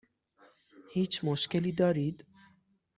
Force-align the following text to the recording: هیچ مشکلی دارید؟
هیچ 0.93 1.21
مشکلی 1.23 1.71
دارید؟ 1.71 2.25